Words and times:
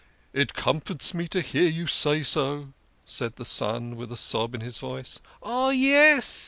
It 0.33 0.55
comforts 0.55 1.13
me 1.13 1.27
to 1.27 1.41
hear 1.41 1.69
you 1.69 1.85
say 1.85 2.23
so," 2.23 2.69
said 3.05 3.33
the 3.33 3.45
son, 3.45 3.95
with 3.95 4.11
a 4.11 4.17
sob 4.17 4.55
in 4.55 4.61
his 4.61 4.79
voice." 4.79 5.21
Ah, 5.43 5.69
yes 5.69 6.39